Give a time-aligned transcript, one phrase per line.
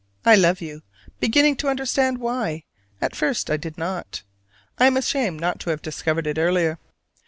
[0.25, 0.81] I love you,
[1.19, 2.63] beginning to understand why:
[2.99, 4.23] at first I did not.
[4.79, 6.79] I am ashamed not to have discovered it earlier.